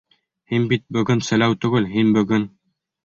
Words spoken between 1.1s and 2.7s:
селәү түгел, һин бөгөн...